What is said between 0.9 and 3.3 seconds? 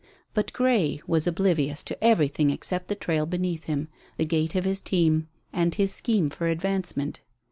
was oblivious to everything except the trail